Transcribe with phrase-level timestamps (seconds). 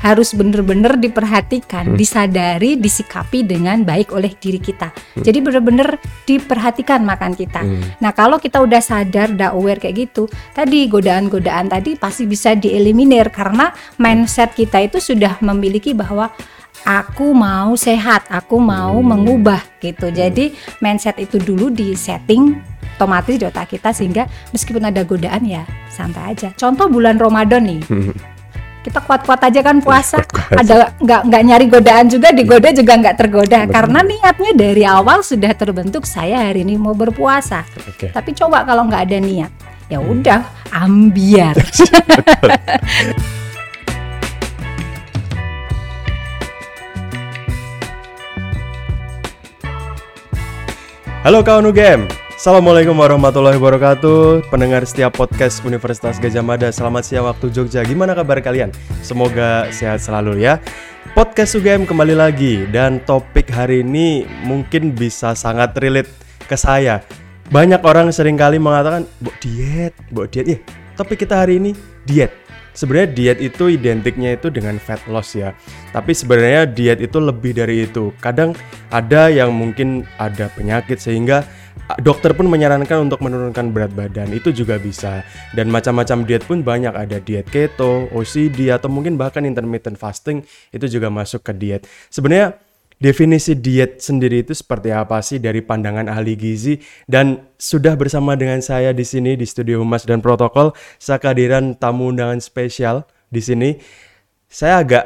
[0.00, 1.96] harus benar-benar diperhatikan, hmm.
[1.96, 4.88] disadari, disikapi dengan baik oleh diri kita.
[4.90, 5.22] Hmm.
[5.22, 7.60] Jadi benar-benar diperhatikan makan kita.
[7.60, 7.80] Hmm.
[8.00, 10.24] Nah, kalau kita udah sadar, udah aware kayak gitu,
[10.56, 16.32] tadi godaan-godaan tadi pasti bisa dieliminir karena mindset kita itu sudah memiliki bahwa
[16.88, 19.06] aku mau sehat, aku mau hmm.
[19.06, 20.08] mengubah gitu.
[20.08, 22.56] Jadi mindset itu dulu di setting
[23.00, 26.52] otomatis di otak kita sehingga meskipun ada godaan ya santai aja.
[26.52, 27.80] Contoh bulan Ramadan nih.
[28.80, 28.88] Hmm.
[28.88, 30.24] Kita kuat-kuat aja kan puasa.
[30.48, 33.72] Ada nggak nggak nyari godaan juga digoda juga nggak tergoda Betul.
[33.76, 37.64] karena niatnya dari awal sudah terbentuk saya hari ini mau berpuasa.
[37.96, 38.08] Okay.
[38.08, 39.52] Tapi coba kalau nggak ada niat,
[39.92, 40.12] ya hmm.
[40.16, 40.40] udah
[40.72, 41.56] ambiar.
[51.20, 52.08] Halo kawan UGM,
[52.40, 58.40] Assalamualaikum warahmatullahi wabarakatuh Pendengar setiap podcast Universitas Gajah Mada Selamat siang waktu Jogja Gimana kabar
[58.40, 58.72] kalian?
[59.04, 60.56] Semoga sehat selalu ya
[61.12, 66.08] Podcast UGM kembali lagi Dan topik hari ini mungkin bisa sangat relate
[66.48, 67.04] ke saya
[67.52, 70.58] Banyak orang sering kali mengatakan Bok diet, bok diet Ya,
[70.96, 71.76] topik kita hari ini
[72.08, 72.32] diet
[72.72, 75.52] sebenarnya diet itu identiknya itu dengan fat loss ya.
[75.90, 78.14] Tapi sebenarnya diet itu lebih dari itu.
[78.22, 78.54] Kadang
[78.94, 81.42] ada yang mungkin ada penyakit sehingga
[81.98, 84.30] dokter pun menyarankan untuk menurunkan berat badan.
[84.30, 85.26] Itu juga bisa.
[85.56, 86.94] Dan macam-macam diet pun banyak.
[86.94, 91.82] Ada diet keto, OCD atau mungkin bahkan intermittent fasting itu juga masuk ke diet.
[92.12, 92.60] Sebenarnya
[93.00, 96.78] definisi diet sendiri itu seperti apa sih dari pandangan ahli gizi?
[97.08, 102.12] Dan sudah bersama dengan saya di sini di studio Humas dan Protokol saya kehadiran tamu
[102.12, 103.70] undangan spesial di sini.
[104.46, 105.04] Saya agak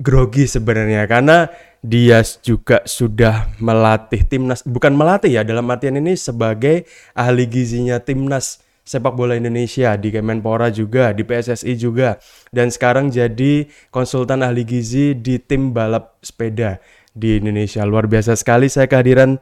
[0.00, 1.48] grogi sebenarnya karena
[1.86, 6.82] dia juga sudah melatih timnas bukan melatih ya dalam artian ini sebagai
[7.14, 12.18] ahli gizinya timnas sepak bola Indonesia di Kemenpora juga di PSSI juga
[12.50, 16.82] dan sekarang jadi konsultan ahli gizi di tim balap sepeda
[17.16, 17.82] di Indonesia.
[17.88, 19.40] Luar biasa sekali saya kehadiran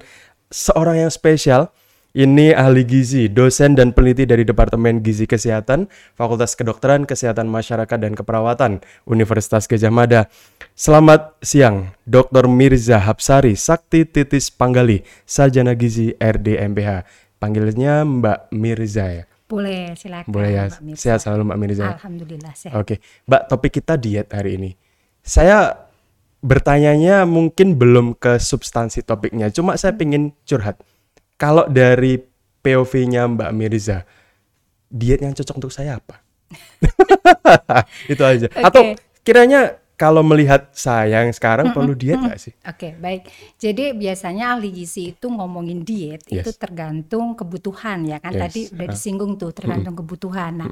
[0.48, 1.74] seorang yang spesial.
[2.14, 8.14] Ini ahli gizi, dosen dan peneliti dari Departemen Gizi Kesehatan, Fakultas Kedokteran, Kesehatan Masyarakat dan
[8.14, 10.30] Keperawatan, Universitas Gajah Mada.
[10.78, 12.46] Selamat siang, Dr.
[12.46, 17.02] Mirza Hapsari Sakti Titis Panggali, Sarjana Gizi RDMPH.
[17.42, 19.26] Panggilnya Mbak Mirza ya?
[19.50, 20.30] Boleh, silakan.
[20.30, 20.64] Boleh ya.
[20.94, 21.98] Sehat selalu Mbak Mirza.
[21.98, 22.78] Alhamdulillah sehat.
[22.78, 24.70] Oke, Mbak, topik kita diet hari ini.
[25.18, 25.82] Saya
[26.46, 29.50] bertanyanya mungkin belum ke substansi topiknya.
[29.50, 30.78] Cuma saya ingin curhat.
[31.34, 32.20] Kalau dari
[32.64, 34.06] POV-nya Mbak Mirza,
[34.88, 36.22] diet yang cocok untuk saya apa?
[38.12, 38.46] itu aja.
[38.48, 38.62] Okay.
[38.62, 38.82] Atau
[39.26, 42.54] kiranya kalau melihat saya yang sekarang perlu diet nggak sih?
[42.66, 43.30] Oke, okay, baik.
[43.58, 46.42] Jadi biasanya ahli gizi itu ngomongin diet yes.
[46.42, 48.42] itu tergantung kebutuhan ya kan yes.
[48.42, 50.66] tadi udah disinggung tuh tergantung kebutuhan.
[50.66, 50.70] Nah,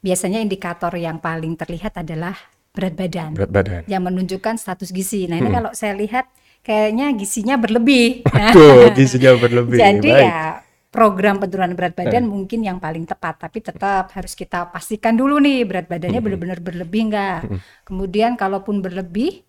[0.00, 2.36] biasanya indikator yang paling terlihat adalah
[2.72, 3.30] berat badan.
[3.36, 3.82] Berat badan.
[3.84, 5.28] Yang menunjukkan status gizi.
[5.28, 5.56] Nah, ini hmm.
[5.60, 6.26] kalau saya lihat
[6.64, 8.24] kayaknya gizinya berlebih.
[8.56, 9.76] Tuh, gizinya berlebih.
[9.76, 10.24] Jadi Baik.
[10.24, 10.64] ya
[10.94, 12.30] program penurunan berat badan hmm.
[12.30, 16.26] mungkin yang paling tepat, tapi tetap harus kita pastikan dulu nih berat badannya hmm.
[16.30, 17.40] benar-benar berlebih enggak.
[17.44, 17.58] Hmm.
[17.82, 19.42] Kemudian kalaupun berlebih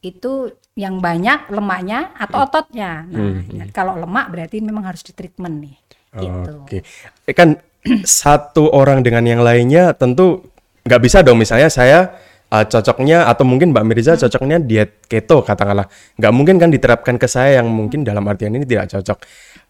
[0.00, 0.32] itu
[0.76, 2.46] yang banyak lemaknya atau hmm.
[2.46, 2.90] ototnya.
[3.08, 3.72] Nah, hmm.
[3.72, 5.76] kalau lemak berarti memang harus ditreatment nih.
[6.20, 6.52] Gitu.
[6.68, 6.78] Oke.
[7.24, 7.32] Okay.
[7.32, 7.56] Kan
[8.04, 10.52] satu orang dengan yang lainnya tentu
[10.84, 12.12] nggak bisa dong misalnya saya
[12.50, 14.22] uh, cocoknya atau mungkin Mbak Mirza hmm.
[14.26, 15.86] cocoknya diet keto katakanlah
[16.18, 19.18] nggak mungkin kan diterapkan ke saya yang mungkin dalam artian ini tidak cocok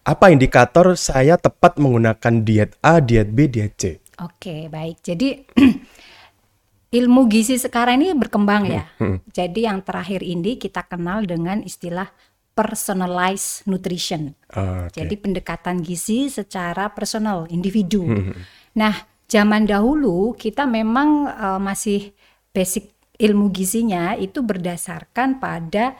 [0.01, 5.45] apa indikator saya tepat menggunakan diet A diet B diet C oke baik jadi
[6.99, 9.05] ilmu gizi sekarang ini berkembang ya hmm.
[9.05, 9.17] hmm.
[9.31, 12.09] jadi yang terakhir ini kita kenal dengan istilah
[12.51, 14.91] personalized nutrition okay.
[14.91, 18.23] jadi pendekatan gizi secara personal individu hmm.
[18.27, 18.41] hmm.
[18.75, 22.11] nah zaman dahulu kita memang uh, masih
[22.51, 22.91] basic
[23.21, 25.95] ilmu gizinya itu berdasarkan pada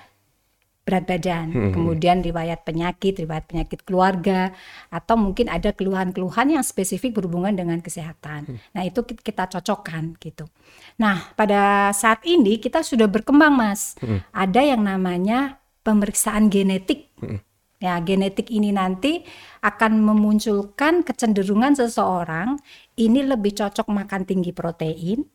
[0.81, 1.71] berat badan, hmm.
[1.77, 4.49] kemudian riwayat penyakit, riwayat penyakit keluarga,
[4.89, 8.49] atau mungkin ada keluhan-keluhan yang spesifik berhubungan dengan kesehatan.
[8.49, 8.57] Hmm.
[8.73, 10.49] Nah itu kita cocokkan gitu.
[10.97, 14.25] Nah pada saat ini kita sudah berkembang mas, hmm.
[14.33, 17.13] ada yang namanya pemeriksaan genetik.
[17.21, 17.39] Hmm.
[17.81, 19.25] Ya, genetik ini nanti
[19.65, 22.61] akan memunculkan kecenderungan seseorang
[22.93, 25.25] ini lebih cocok makan tinggi protein,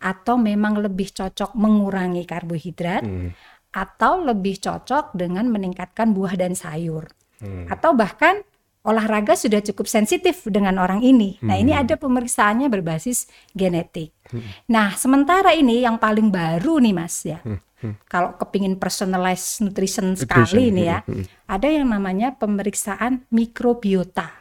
[0.00, 3.30] atau memang lebih cocok mengurangi karbohidrat hmm.
[3.76, 7.04] atau lebih cocok dengan meningkatkan buah dan sayur
[7.44, 7.68] hmm.
[7.68, 8.40] atau bahkan
[8.80, 11.36] olahraga sudah cukup sensitif dengan orang ini.
[11.40, 11.52] Hmm.
[11.52, 11.82] Nah, ini hmm.
[11.84, 14.16] ada pemeriksaannya berbasis genetik.
[14.32, 14.40] Hmm.
[14.72, 17.44] Nah, sementara ini yang paling baru nih Mas ya.
[17.44, 17.60] Hmm.
[17.80, 17.96] Hmm.
[18.08, 21.48] Kalau kepingin personalized nutrition, nutrition sekali ini ya, hmm.
[21.48, 24.39] ada yang namanya pemeriksaan mikrobiota.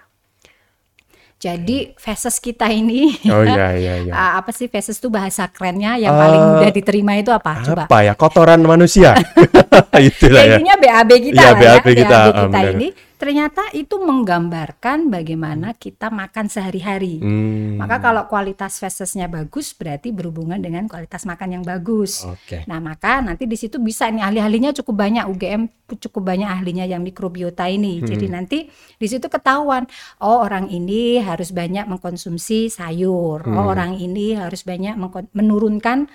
[1.40, 4.12] Jadi fases kita ini Oh iya iya iya.
[4.20, 7.64] Ah, apa sih fases itu bahasa kerennya yang paling Eh, mudah diterima itu apa?
[7.64, 7.84] Coba.
[7.88, 8.14] Apa ya?
[8.14, 9.16] Kotoran manusia.
[9.96, 10.56] Itulah ya.
[10.60, 11.72] Intinya BAB kita Iya, lah ya.
[11.80, 12.64] BAB kita, benar.
[12.76, 12.88] ini
[13.20, 17.20] ternyata itu menggambarkan bagaimana kita makan sehari-hari.
[17.20, 17.76] Hmm.
[17.76, 22.24] Maka kalau kualitas fesesnya bagus berarti berhubungan dengan kualitas makan yang bagus.
[22.24, 22.64] Oke.
[22.64, 25.68] Nah, maka nanti di situ bisa nih ahli-ahlinya cukup banyak UGM
[26.00, 28.00] cukup banyak ahlinya yang mikrobiota ini.
[28.00, 28.34] Jadi Hmm.
[28.40, 29.90] nanti di situ ketahuan
[30.22, 33.44] oh orang ini harus banyak mengkonsumsi sayur.
[33.44, 33.58] Hmm.
[33.58, 34.96] Oh orang ini harus banyak
[35.36, 36.08] menurunkan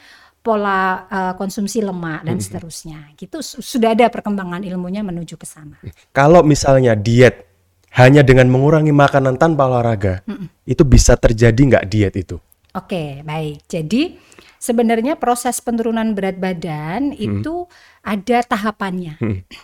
[0.44, 2.28] pola eh, konsumsi lemak Hmm.
[2.28, 2.98] dan seterusnya.
[3.16, 5.80] Gitu su- sudah ada perkembangan ilmunya menuju ke sana.
[6.12, 7.48] Kalau misalnya diet
[7.96, 10.20] hanya dengan mengurangi makanan tanpa olahraga,
[10.68, 12.36] itu bisa terjadi nggak diet itu?
[12.74, 13.64] Oke, baik.
[13.70, 14.18] Jadi
[14.58, 17.70] sebenarnya proses penurunan berat badan itu
[18.02, 19.14] ada tahapannya.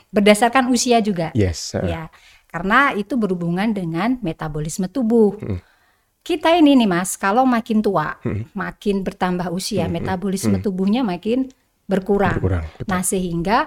[0.09, 1.35] Berdasarkan usia juga.
[1.35, 1.75] Yes.
[1.75, 2.03] uh, Ya.
[2.47, 5.39] Karena itu berhubungan dengan metabolisme tubuh.
[6.21, 8.21] Kita ini nih Mas, kalau makin tua,
[8.53, 11.49] makin bertambah usia, metabolisme tubuhnya makin
[11.89, 12.37] berkurang.
[12.37, 12.91] Berkurang, betul.
[12.93, 13.59] Nah, sehingga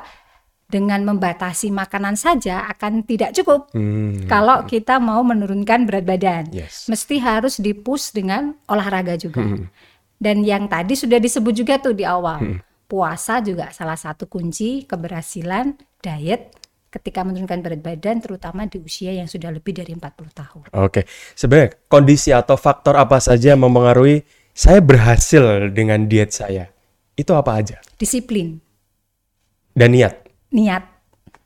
[0.69, 3.69] dengan membatasi makanan saja akan tidak cukup.
[3.77, 4.25] Hmm.
[4.25, 6.89] Kalau kita mau menurunkan berat badan, Yes.
[6.89, 9.45] mesti harus dipush dengan olahraga juga.
[9.45, 9.69] Hmm.
[10.17, 15.75] Dan yang tadi sudah disebut juga tuh di awal, puasa juga salah satu kunci keberhasilan
[15.99, 16.53] diet
[16.93, 20.61] ketika menurunkan berat badan, terutama di usia yang sudah lebih dari 40 tahun.
[20.77, 24.21] Oke, sebenarnya kondisi atau faktor apa saja yang mempengaruhi
[24.53, 25.41] saya berhasil
[25.73, 26.69] dengan diet saya?
[27.17, 27.81] Itu apa aja?
[27.97, 28.61] Disiplin,
[29.73, 30.13] Dan niat.
[30.53, 30.85] niat,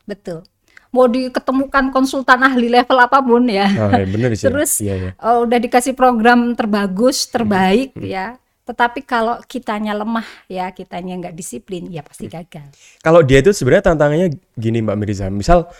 [0.03, 0.43] betul.
[0.91, 3.67] Mau diketemukan konsultan ahli level apa pun ya.
[3.75, 4.47] Oh, iya, bener sih.
[4.51, 5.11] Terus Iya, iya.
[5.19, 8.35] oh, udah dikasih program terbagus, terbaik ya.
[8.67, 12.67] Tetapi kalau kitanya lemah ya, kitanya nggak disiplin, ya pasti gagal.
[12.99, 15.31] Kalau diet itu sebenarnya tantangannya gini Mbak Mirza.
[15.31, 15.71] Misal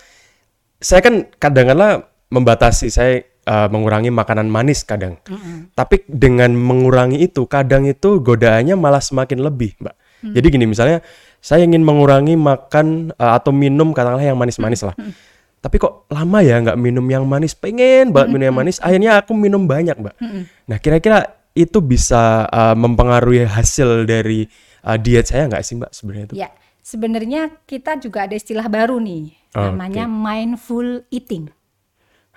[0.80, 5.20] saya kan kadang-kadang membatasi saya uh, mengurangi makanan manis kadang.
[5.76, 9.96] Tapi dengan mengurangi itu kadang itu godaannya malah semakin lebih, Mbak.
[10.18, 11.04] Jadi gini misalnya
[11.44, 14.96] saya ingin mengurangi makan uh, atau minum katakanlah yang manis-manis lah.
[15.60, 17.52] Tapi kok lama ya nggak minum yang manis?
[17.52, 18.80] Pengen banget minum yang manis.
[18.80, 20.16] Akhirnya aku minum banyak, Mbak.
[20.72, 24.46] Nah kira-kira itu bisa uh, mempengaruhi hasil dari
[24.86, 26.36] uh, diet saya nggak sih, Mbak sebenarnya itu?
[26.38, 26.50] Ya,
[26.86, 31.50] sebenarnya kita juga ada istilah baru nih, Oh, namanya mindful eating.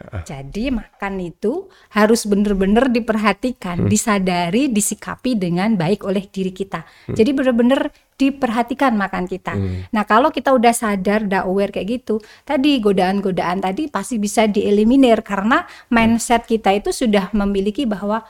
[0.01, 6.89] Jadi makan itu harus benar-benar diperhatikan, disadari, disikapi dengan baik oleh diri kita.
[7.13, 9.61] Jadi benar-benar diperhatikan makan kita.
[9.93, 12.17] Nah kalau kita udah sadar, udah aware kayak gitu,
[12.49, 18.25] tadi godaan-godaan tadi pasti bisa dieliminir karena mindset kita itu sudah memiliki bahwa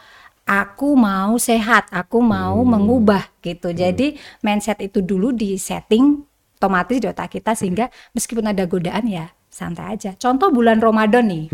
[0.50, 3.70] aku mau sehat, aku mau mengubah gitu.
[3.70, 6.26] Jadi mindset itu dulu di setting
[6.58, 10.19] otomatis di otak kita sehingga meskipun ada godaan ya santai aja.
[10.19, 11.47] Contoh bulan Ramadan nih.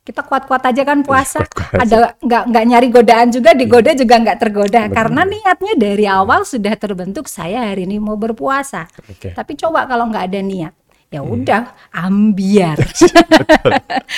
[0.00, 1.44] Kita kuat-kuat aja kan puasa.
[1.82, 6.74] Ada nggak nggak nyari godaan juga, digoda juga nggak tergoda karena niatnya dari awal sudah
[6.74, 8.90] terbentuk saya hari ini mau berpuasa.
[9.06, 9.30] Oke.
[9.36, 10.72] Tapi coba kalau nggak ada niat,
[11.10, 11.62] ya udah
[11.92, 12.78] ambiar.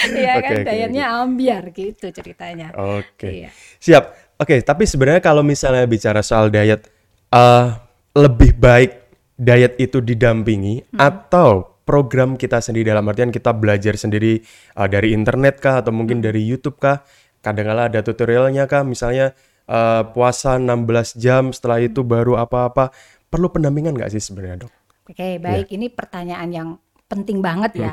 [0.03, 2.73] Iya kan oke, dietnya ambiar gitu ceritanya.
[2.75, 3.45] Oke.
[3.45, 3.51] Iya.
[3.79, 4.05] Siap.
[4.41, 6.89] Oke, tapi sebenarnya kalau misalnya bicara soal diet,
[7.31, 7.67] eh
[8.13, 8.91] lebih baik
[9.37, 10.99] diet itu didampingi Hmm.
[11.01, 11.51] atau
[11.83, 14.41] program kita sendiri dalam artian kita belajar sendiri
[14.75, 16.27] eh, dari internet kah atau mungkin Hmm.
[16.33, 17.05] dari YouTube kah?
[17.43, 18.83] Kadang-kala ada tutorialnya kah?
[18.83, 22.91] Misalnya eh, puasa 16 jam setelah itu baru apa-apa.
[23.31, 24.73] Perlu pendampingan nggak sih sebenarnya, Dok?
[25.09, 25.71] Oke, baik.
[25.71, 26.69] Ini pertanyaan yang
[27.13, 27.93] penting banget ya.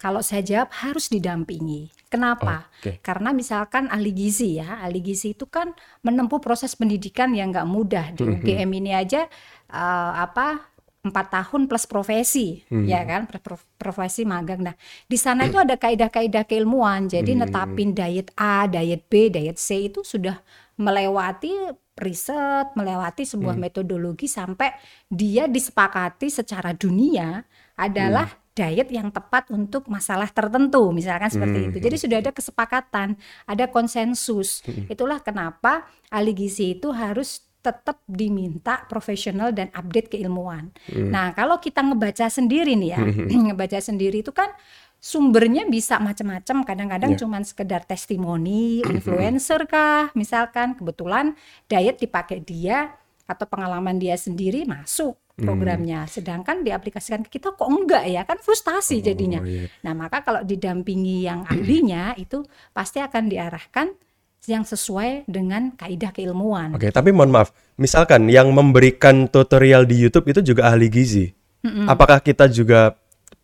[0.00, 1.92] Kalau saya jawab harus didampingi.
[2.08, 2.66] Kenapa?
[2.80, 2.98] Oke.
[3.04, 8.04] Karena misalkan ahli gizi ya, ahli gizi itu kan menempuh proses pendidikan yang nggak mudah
[8.16, 9.28] di UGM ini aja
[9.68, 10.66] eh, apa
[11.00, 14.60] empat tahun plus profesi, ya kan, Pro- pro- profesi magang.
[14.60, 14.76] Nah,
[15.08, 17.08] di sana itu ada kaidah-kaidah keilmuan.
[17.08, 20.36] Jadi netapin diet A, diet B, diet C itu sudah
[20.76, 21.52] melewati
[21.96, 24.72] riset, melewati sebuah metodologi sampai
[25.08, 27.44] dia disepakati secara dunia
[27.76, 28.28] adalah
[28.60, 31.78] diet yang tepat untuk masalah tertentu, misalkan seperti itu.
[31.80, 33.16] Jadi sudah ada kesepakatan,
[33.48, 34.60] ada konsensus.
[34.92, 40.72] Itulah kenapa ahli gizi itu harus tetap diminta profesional dan update keilmuan.
[40.92, 43.00] Nah, kalau kita ngebaca sendiri nih ya,
[43.52, 44.52] ngebaca sendiri itu kan
[45.00, 46.64] sumbernya bisa macam-macam.
[46.64, 51.36] Kadang-kadang cuman sekedar testimoni, influencer kah, misalkan kebetulan
[51.68, 56.00] diet dipakai dia atau pengalaman dia sendiri masuk programnya.
[56.06, 58.22] Sedangkan diaplikasikan ke kita kok enggak ya?
[58.28, 59.40] Kan frustasi jadinya.
[59.44, 59.66] iya.
[59.82, 62.44] Nah, maka kalau didampingi yang ahlinya itu
[62.76, 63.92] pasti akan diarahkan
[64.48, 66.72] yang sesuai dengan kaidah keilmuan.
[66.72, 71.28] Oke, tapi mohon maaf, misalkan yang memberikan tutorial di YouTube itu juga ahli gizi,
[71.84, 72.96] apakah kita juga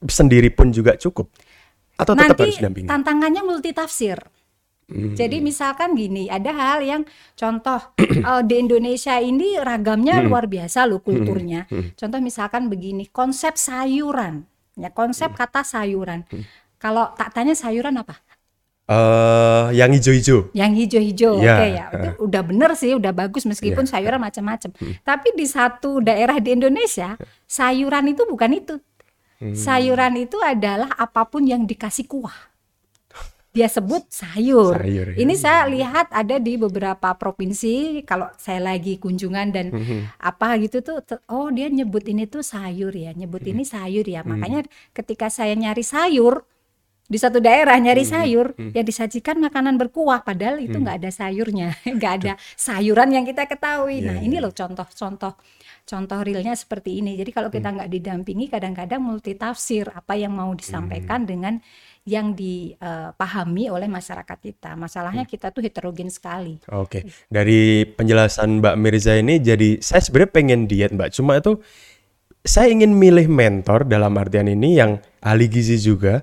[0.09, 1.29] sendiri pun juga cukup?
[2.01, 2.89] Atau tetap Nanti harus dampingi?
[2.89, 4.21] tantangannya multitafsir.
[4.87, 5.19] Hmm.
[5.19, 7.03] Jadi misalkan gini, ada hal yang
[7.35, 10.27] contoh uh, di Indonesia ini ragamnya hmm.
[10.31, 11.67] luar biasa loh kulturnya.
[11.67, 11.91] Hmm.
[11.91, 11.91] Hmm.
[11.99, 14.47] Contoh misalkan begini, konsep sayuran,
[14.79, 15.39] ya konsep hmm.
[15.43, 16.23] kata sayuran.
[16.31, 16.47] Hmm.
[16.79, 18.15] Kalau tak tanya sayuran apa?
[18.87, 20.55] Uh, yang hijau-hijau.
[20.55, 21.51] Yang hijau-hijau, yeah.
[21.51, 21.87] oke okay, ya.
[21.91, 23.93] Itu udah bener sih, udah bagus meskipun yeah.
[23.99, 24.71] sayuran macam-macam.
[24.71, 24.95] Hmm.
[25.03, 27.19] Tapi di satu daerah di Indonesia,
[27.51, 28.79] sayuran itu bukan itu.
[29.43, 29.51] Hmm.
[29.51, 32.55] Sayuran itu adalah apa pun yang dikasih kuah
[33.57, 34.77] dia sebut sayur.
[34.77, 35.17] sayur ya.
[35.17, 40.21] Ini saya lihat ada di beberapa provinsi kalau saya lagi kunjungan dan mm-hmm.
[40.21, 41.01] apa gitu tuh
[41.33, 43.57] oh dia nyebut ini tuh sayur ya, nyebut mm-hmm.
[43.57, 44.21] ini sayur ya.
[44.21, 44.29] Mm-hmm.
[44.37, 44.61] Makanya
[44.93, 46.45] ketika saya nyari sayur
[47.07, 48.19] di satu daerah nyari mm-hmm.
[48.19, 48.73] sayur mm-hmm.
[48.75, 51.07] ya disajikan makanan berkuah padahal itu nggak mm-hmm.
[51.07, 54.03] ada sayurnya, nggak ada sayuran yang kita ketahui.
[54.03, 54.45] Yeah, nah, ini iya.
[54.45, 55.35] loh contoh-contoh
[55.87, 57.15] contoh realnya seperti ini.
[57.15, 61.31] Jadi kalau kita nggak didampingi kadang-kadang multi tafsir apa yang mau disampaikan hmm.
[61.31, 61.55] dengan
[62.07, 64.75] yang dipahami oleh masyarakat kita.
[64.75, 65.31] Masalahnya hmm.
[65.31, 66.59] kita tuh heterogen sekali.
[66.75, 67.03] Oke, okay.
[67.31, 71.63] dari penjelasan Mbak Mirza ini jadi saya sebenarnya pengen diet Mbak, cuma itu
[72.47, 76.23] saya ingin milih mentor dalam artian ini yang ahli gizi juga.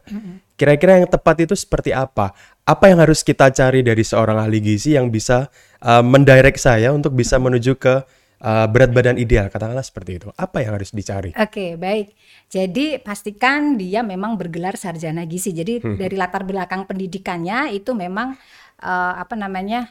[0.54, 2.32] Kira-kira yang tepat itu seperti apa?
[2.64, 5.50] Apa yang harus kita cari dari seorang ahli gizi yang bisa
[5.82, 8.06] uh, mendirect saya untuk bisa menuju ke
[8.44, 12.14] uh, berat badan ideal katakanlah seperti itu apa yang harus dicari oke okay, baik
[12.52, 15.98] jadi pastikan dia memang bergelar sarjana gizi jadi hmm.
[15.98, 18.36] dari latar belakang pendidikannya itu memang
[18.84, 19.90] uh, apa namanya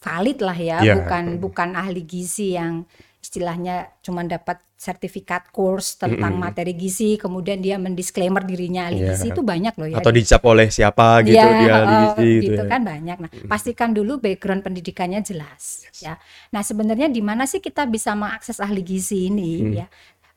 [0.00, 0.96] valid lah ya yeah.
[0.96, 2.88] bukan bukan ahli gizi yang
[3.30, 6.50] istilahnya cuma dapat sertifikat course tentang mm -hmm.
[6.50, 9.14] materi gizi kemudian dia mendisklaimer dirinya ahli yeah.
[9.14, 12.42] gizi itu banyak loh ya atau dicap oleh siapa gitu yeah, dia ahli gizi gitu,
[12.50, 12.70] gitu ya.
[12.74, 16.10] kan banyak nah pastikan dulu background pendidikannya jelas yes.
[16.10, 16.18] ya
[16.50, 19.72] nah sebenarnya di mana sih kita bisa mengakses ahli gizi ini mm.
[19.78, 19.86] ya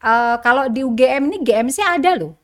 [0.06, 2.38] uh, kalau di UGM ini GMC ada loh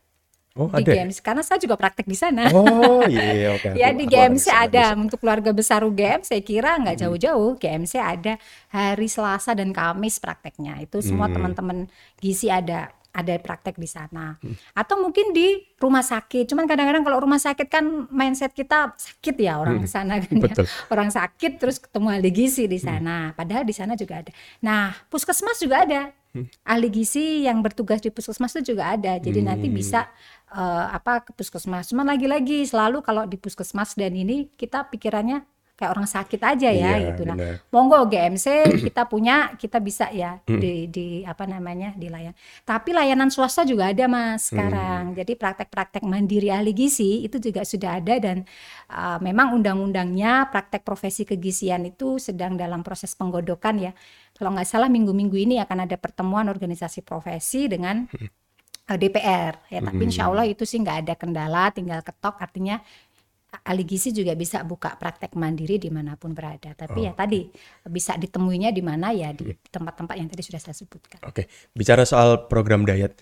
[0.60, 0.92] Oh, di ada.
[0.92, 2.52] GMC karena saya juga praktek di sana.
[2.52, 3.72] Oh iya oke.
[3.72, 3.80] Okay.
[3.80, 5.00] ya di GMC ada bisa.
[5.00, 7.04] untuk keluarga besar UGM saya kira nggak hmm.
[7.08, 8.36] jauh-jauh GMC ada
[8.76, 11.36] hari Selasa dan Kamis prakteknya itu semua hmm.
[11.40, 11.78] teman-teman
[12.20, 14.78] gizi ada ada praktek di sana hmm.
[14.78, 19.58] atau mungkin di rumah sakit cuman kadang-kadang kalau rumah sakit kan mindset kita sakit ya
[19.58, 19.86] orang hmm.
[19.86, 20.54] ke sana kan ya
[20.94, 23.36] orang sakit terus ketemu ahli gizi di sana hmm.
[23.36, 26.02] padahal di sana juga ada nah puskesmas juga ada
[26.38, 26.46] hmm.
[26.70, 29.48] ahli gizi yang bertugas di puskesmas itu juga ada jadi hmm.
[29.50, 30.06] nanti bisa
[30.54, 35.46] uh, apa ke puskesmas cuman lagi-lagi selalu kalau di puskesmas dan ini kita pikirannya
[35.80, 37.40] kayak orang sakit aja ya iya, gitu nah
[37.72, 40.60] monggo GMC kita punya kita bisa ya hmm.
[40.64, 42.36] di di apa namanya di layan
[42.68, 45.24] tapi layanan swasta juga ada mas sekarang hmm.
[45.24, 48.44] jadi praktek-praktek mandiri ahli gizi itu juga sudah ada dan
[48.92, 53.92] uh, memang undang-undangnya praktek profesi kegizian itu sedang dalam proses penggodokan ya
[54.36, 58.49] kalau nggak salah minggu-minggu ini akan ada pertemuan organisasi profesi dengan hmm.
[58.90, 60.32] Eh, DPR ya tapi insya hmm.
[60.34, 62.82] Allah itu sih nggak ada kendala tinggal ketok artinya
[63.62, 67.06] ahli gizi juga bisa buka praktek mandiri di mana pun berada tapi oh.
[67.06, 67.46] ya tadi
[67.86, 69.58] bisa ditemuinya di mana ya di iya.
[69.70, 71.46] tempat-tempat yang tadi sudah saya sebutkan oke
[71.78, 73.14] bicara soal program diet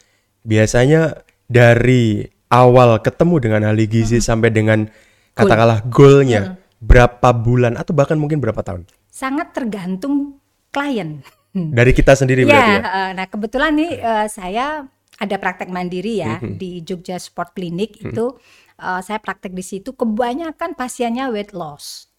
[0.48, 1.20] biasanya
[1.52, 4.28] dari awal ketemu dengan ahli gizi hmm.
[4.28, 4.88] sampai dengan
[5.36, 6.80] katakanlah goalnya hmm.
[6.80, 10.40] berapa bulan atau bahkan mungkin berapa tahun sangat tergantung
[10.72, 11.26] klien.
[11.58, 12.82] Dari kita sendiri ya, berarti ya.
[12.86, 14.86] Uh, nah kebetulan nih uh, saya
[15.18, 16.56] ada praktek mandiri ya mm-hmm.
[16.58, 18.10] di Jogja Sport Clinic mm-hmm.
[18.14, 18.26] itu
[18.82, 22.10] uh, saya praktek di situ kebanyakan pasiennya weight loss.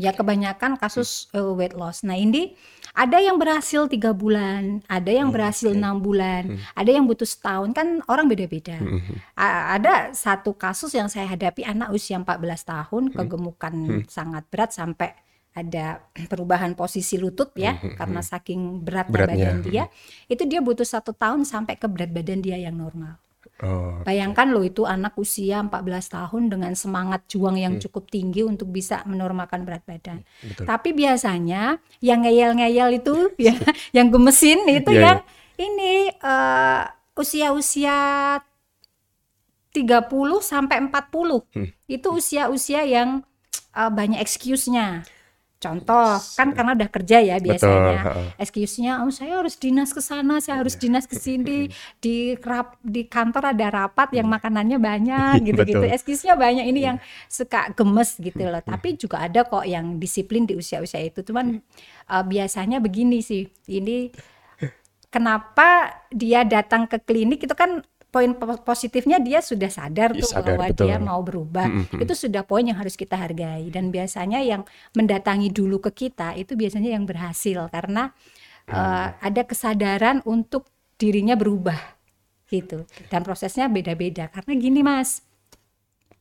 [0.00, 2.00] Ya kebanyakan kasus uh, weight loss.
[2.00, 2.56] Nah ini
[2.96, 6.04] ada yang berhasil tiga bulan, ada yang berhasil enam okay.
[6.08, 6.58] bulan, hmm.
[6.72, 8.80] ada yang butuh setahun kan orang beda-beda.
[8.80, 9.20] Hmm.
[9.36, 12.32] Ada satu kasus yang saya hadapi anak usia 14
[12.64, 13.74] tahun kegemukan
[14.08, 15.12] sangat berat sampai
[15.50, 17.96] ada perubahan posisi lutut ya mm -hmm.
[17.98, 19.84] karena saking beratnya, beratnya badan dia
[20.30, 23.18] itu dia butuh satu tahun sampai ke berat badan dia yang normal
[23.66, 27.82] oh, bayangkan loh itu anak usia 14 tahun dengan semangat juang yang hmm.
[27.82, 30.64] cukup tinggi untuk bisa menormalkan berat badan Betul.
[30.70, 33.14] tapi biasanya yang ngeyel-ngeyel itu
[33.50, 33.58] ya
[33.90, 35.66] yang gemesin itu yeah, yang yeah.
[35.66, 36.82] ini uh,
[37.18, 37.98] usia-usia
[39.70, 40.06] 30
[40.42, 41.68] sampai 40 hmm.
[41.90, 43.26] itu usia-usia yang
[43.74, 45.02] uh, banyak excuse-nya
[45.60, 48.32] Contoh kan karena udah kerja ya biasanya.
[48.40, 50.88] Excuse-nya oh saya harus dinas ke sana, saya harus iya.
[50.88, 51.68] dinas ke sini,
[52.04, 54.40] di rap, di kantor ada rapat yang hmm.
[54.40, 55.84] makanannya banyak gitu-gitu.
[55.84, 57.28] Excuse-nya banyak ini yang iya.
[57.28, 58.64] suka gemes gitu loh.
[58.64, 61.20] Tapi juga ada kok yang disiplin di usia-usia itu.
[61.20, 61.60] Cuman
[62.08, 63.44] uh, biasanya begini sih.
[63.68, 64.16] Ini
[65.12, 68.34] kenapa dia datang ke klinik itu kan poin
[68.66, 70.84] positifnya dia sudah sadar tuh sadar, bahwa betul.
[70.90, 71.66] dia mau berubah.
[71.70, 72.02] Mm -hmm.
[72.02, 74.66] Itu sudah poin yang harus kita hargai dan biasanya yang
[74.98, 78.10] mendatangi dulu ke kita itu biasanya yang berhasil karena
[78.66, 78.74] mm.
[78.74, 80.66] uh, ada kesadaran untuk
[80.98, 81.78] dirinya berubah
[82.50, 82.82] gitu.
[83.06, 85.22] Dan prosesnya beda-beda karena gini Mas.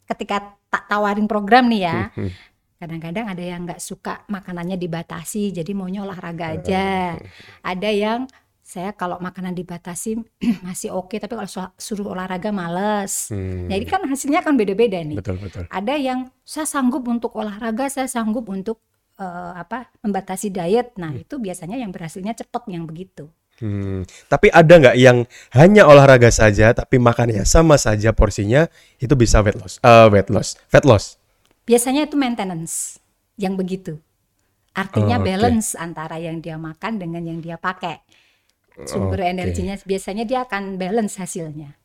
[0.06, 1.98] Ketika tak tawarin program nih ya.
[2.14, 2.32] Mm -hmm.
[2.80, 7.20] Kadang-kadang ada yang nggak suka makanannya dibatasi, jadi maunya olahraga aja.
[7.60, 8.24] Ada yang
[8.70, 10.22] saya kalau makanan dibatasi
[10.68, 13.34] masih oke, tapi kalau suruh olahraga males.
[13.34, 13.66] Hmm.
[13.66, 15.18] Jadi kan hasilnya kan beda-beda nih.
[15.18, 15.66] Betul betul.
[15.74, 18.78] Ada yang saya sanggup untuk olahraga, saya sanggup untuk
[19.18, 20.94] eh, apa membatasi diet.
[21.02, 23.34] Nah itu biasanya yang berhasilnya cepat yang begitu.
[23.60, 28.72] Hmm, tapi ada nggak yang hanya olahraga saja tapi makannya sama saja porsinya
[29.04, 31.20] itu bisa weight loss, uh, weight loss, fat loss?
[31.68, 33.04] Biasanya itu maintenance
[33.36, 34.00] yang begitu.
[34.72, 35.28] Artinya Oh, oke.
[35.28, 38.00] balance antara yang dia makan dengan yang dia pakai.
[38.88, 39.28] Sumber Oke.
[39.28, 41.76] energinya biasanya dia akan balance hasilnya.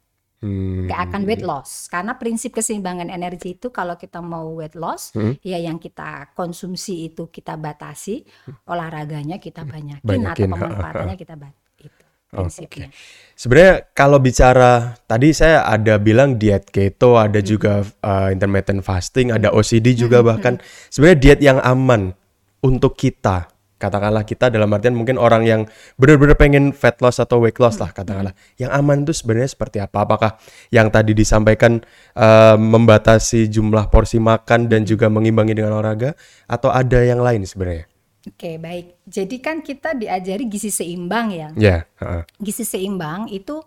[0.45, 1.89] Hmm, Gak akan weight loss.
[1.89, 5.41] Karena prinsip keseimbangan energi itu kalau kita mau weight loss, Hmm.
[5.41, 8.21] ya yang kita konsumsi itu kita batasi,
[8.69, 11.63] olahraganya kita banyakin, Banyakin, atau pemanfaatannya kita batasi.
[12.35, 12.91] Prinsipnya.
[13.39, 17.47] Sebenarnya kalau bicara tadi saya ada bilang diet keto, ada Hmm.
[17.47, 17.73] juga
[18.03, 20.59] uh, intermittent fasting, ada OCD juga bahkan.
[20.91, 22.11] Sebenarnya diet yang aman
[22.59, 23.49] untuk kita,
[23.79, 25.61] katakanlah kita dalam artian mungkin orang yang
[25.99, 28.33] benar-benar pengen fat loss atau weight loss lah katakanlah.
[28.57, 30.07] Yang aman itu sebenarnya seperti apa?
[30.07, 30.31] Apakah
[30.71, 31.83] yang tadi disampaikan
[32.17, 36.15] uh, membatasi jumlah porsi makan dan juga mengimbangi dengan olahraga
[36.47, 37.91] atau ada yang lain sebenarnya?
[38.25, 39.05] Oke, baik.
[39.05, 41.49] Jadi kan kita diajari gizi seimbang ya.
[41.61, 42.23] Ya, heeh.
[42.41, 43.61] Gizi seimbang itu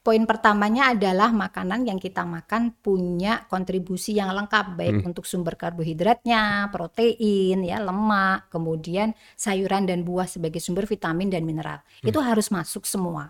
[0.00, 6.72] poin pertamanya adalah makanan yang kita makan punya kontribusi yang lengkap baik untuk sumber karbohidratnya,
[6.72, 11.84] protein, ya, lemak, kemudian sayuran dan buah sebagai sumber vitamin dan mineral.
[12.00, 13.28] Itu harus masuk semua.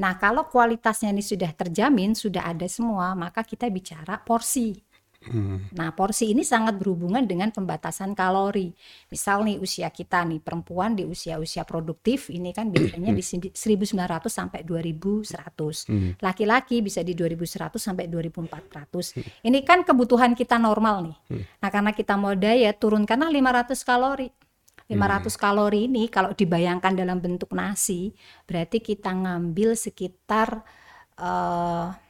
[0.00, 4.87] Nah, kalau kualitasnya ini sudah terjamin, sudah ada semua, maka kita bicara porsi.
[5.74, 8.70] Nah, porsi ini sangat berhubungan dengan pembatasan kalori.
[9.10, 14.30] Misal nih usia kita nih perempuan di usia-usia produktif ini kan biasanya di sin- 1900
[14.30, 15.90] sampai 2100.
[16.22, 19.12] Laki-laki bisa di 2100 sampai 2400.
[19.42, 21.16] Ini kan kebutuhan kita normal nih.
[21.60, 24.30] Nah, karena kita mau diet turunkanlah 500 kalori.
[24.88, 28.16] 500 kalori ini kalau dibayangkan dalam bentuk nasi,
[28.48, 30.64] berarti kita ngambil sekitar
[31.18, 32.07] eh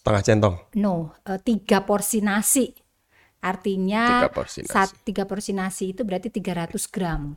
[0.00, 0.56] setengah centong.
[0.74, 2.72] No, eh, tiga porsi nasi.
[3.40, 4.72] Artinya Tiga porsi nasi.
[4.72, 7.36] sat- tiga porsi nasi itu berarti 300 gram.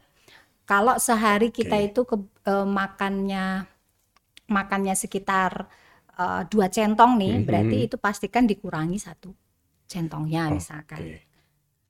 [0.64, 2.16] Kalau sehari kita itu ke,
[2.48, 3.68] eh, makannya
[4.48, 5.68] makannya sekitar
[6.14, 7.46] eh, dua centong nih, Mhm.
[7.50, 9.34] berarti itu pastikan dikurangi satu
[9.84, 11.02] centongnya misalkan.
[11.02, 11.26] Oke.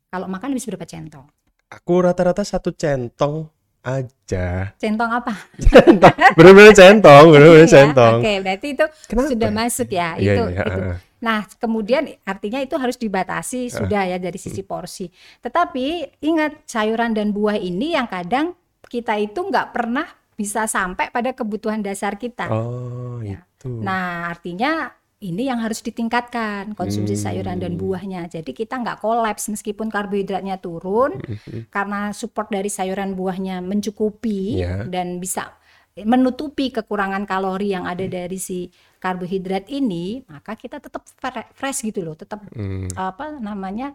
[0.08, 1.28] Kalau makan habis berapa centong?
[1.68, 3.52] Aku rata-rata satu centong
[3.84, 4.72] aja.
[4.80, 5.36] Centong apa?
[5.60, 6.16] Centong.
[6.40, 8.16] Bener-bener centong, bener-bener Ya, centong.
[8.24, 9.54] Oke, berarti itu Kenapa sudah ya?
[9.54, 10.10] masuk ya.
[10.16, 10.82] Iya, itu, iya, itu.
[11.24, 15.08] Nah, kemudian artinya itu harus dibatasi sudah ya dari sisi porsi.
[15.40, 18.56] Tetapi ingat sayuran dan buah ini yang kadang
[18.92, 22.52] kita itu nggak pernah bisa sampai pada kebutuhan dasar kita.
[22.52, 23.70] Oh, itu.
[23.70, 24.92] Nah, artinya
[25.24, 28.28] ini yang harus ditingkatkan konsumsi sayuran dan buahnya.
[28.28, 31.16] Jadi kita nggak kolaps meskipun karbohidratnya turun
[31.72, 34.84] karena support dari sayuran buahnya mencukupi Iya.
[34.86, 35.56] dan bisa
[35.96, 38.66] menutupi kekurangan kalori yang ada dari si
[38.98, 42.90] karbohidrat ini, maka kita tetap fre- fresh gitu loh, tetap Hmm.
[42.98, 43.94] apa namanya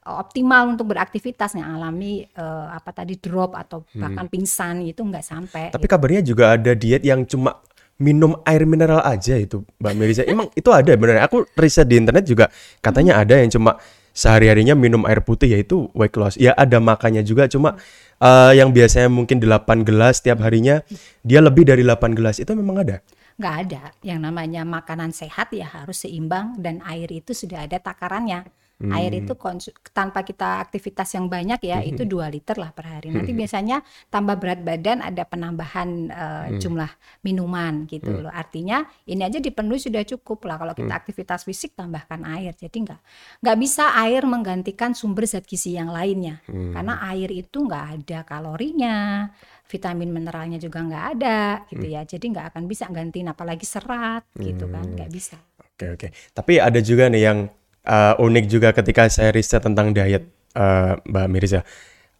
[0.00, 5.64] optimal untuk beraktivitas yang alami eh, apa tadi drop atau bahkan pingsan itu nggak sampai.
[5.74, 7.60] Tapi kabarnya juga ada diet yang cuma
[8.00, 10.22] minum air mineral aja itu, Mbak Mirza.
[10.24, 11.20] Emang itu ada bener?
[11.28, 12.48] Aku riset di internet juga
[12.80, 13.76] katanya ada yang cuma
[14.16, 16.34] sehari-harinya minum air putih yaitu weight loss.
[16.40, 17.76] Ya ada makannya juga cuma
[18.18, 20.80] eh, yang biasanya mungkin 8 gelas tiap harinya
[21.22, 22.40] dia lebih dari 8 gelas.
[22.40, 22.98] Itu memang ada.
[23.40, 28.44] nggak ada yang namanya makanan sehat ya harus seimbang dan air itu sudah ada takarannya
[28.80, 33.12] air itu konsu- tanpa kita aktivitas yang banyak ya itu 2 liter lah per hari.
[33.12, 33.76] Nanti biasanya
[34.08, 36.88] tambah berat badan ada penambahan eh, jumlah
[37.20, 38.32] minuman gitu loh.
[38.32, 40.56] Artinya ini aja dipenuhi sudah cukup lah.
[40.56, 42.56] Kalau kita aktivitas fisik tambahkan air.
[42.56, 43.00] Jadi nggak
[43.44, 46.40] nggak bisa air menggantikan sumber zat gizi yang lainnya.
[46.48, 49.28] Karena air itu nggak ada kalorinya
[49.68, 52.02] vitamin mineralnya juga nggak ada gitu ya.
[52.02, 54.88] Jadi nggak akan bisa gantiin apalagi serat gitu kan.
[54.88, 55.36] Nggak bisa.
[55.60, 56.08] Oke oke.
[56.32, 57.38] Tapi ada juga nih yang
[57.86, 61.60] uh, unik juga ketika saya riset tentang diet uh, Mbak Mirza.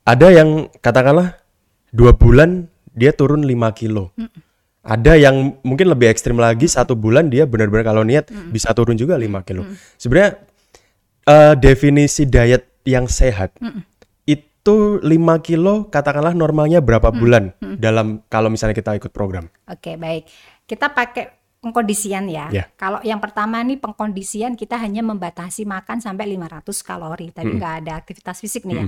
[0.07, 1.37] Ada yang katakanlah
[1.93, 4.11] dua bulan dia turun 5 kilo.
[4.81, 9.21] Ada yang mungkin lebih ekstrim lagi satu bulan dia benar-benar kalau niat bisa turun juga
[9.21, 9.63] 5 kilo.
[10.01, 10.41] Sebenarnya
[11.29, 13.55] uh, definisi diet yang sehat
[14.25, 15.07] itu 5
[15.47, 19.49] kilo katakanlah normalnya berapa bulan dalam kalau misalnya kita ikut program.
[19.69, 20.27] Oke, baik.
[20.65, 22.49] Kita pakai pengkondisian ya.
[22.49, 22.65] Ya.
[22.75, 27.29] Kalau yang pertama nih pengkondisian kita hanya membatasi makan sampai 500 kalori.
[27.31, 28.85] Tadi nggak ada aktivitas fisik nih ya.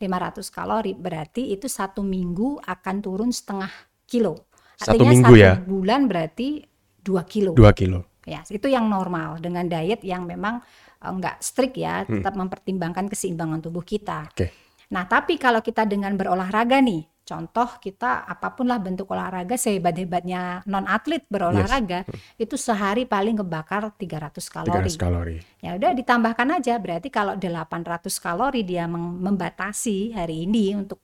[0.00, 3.68] 500 kalori berarti itu satu minggu akan turun setengah
[4.08, 4.48] kilo.
[4.74, 5.52] Satu Artinya minggu satu ya?
[5.60, 6.64] bulan berarti
[7.04, 7.52] 2 kilo.
[7.52, 8.00] 2 kilo.
[8.24, 10.64] Ya, itu yang normal dengan diet yang memang
[11.04, 12.24] eh, nggak strict ya, Hmm.
[12.24, 14.32] tetap mempertimbangkan keseimbangan tubuh kita.
[14.32, 14.48] Oke.
[14.88, 20.60] Nah, tapi kalau kita dengan berolahraga nih, contoh kita apa pun lah bentuk olahraga sehebat-hebatnya
[20.68, 22.36] non atlet berolahraga yes.
[22.36, 24.92] itu sehari paling kebakar 300 kalori.
[24.92, 25.36] 300 kalori.
[25.64, 31.00] Ya udah ditambahkan aja berarti kalau 800 kalori dia membatasi hari ini untuk